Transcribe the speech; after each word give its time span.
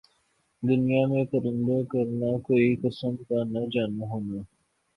دنیا 0.63 1.01
میں 1.07 1.23
پرند 1.31 1.67
کرنا 1.91 2.31
کوئی 2.45 2.67
قسم 2.83 3.13
پانا 3.19 3.61
جانا 3.73 4.05
ہونا 4.11 4.39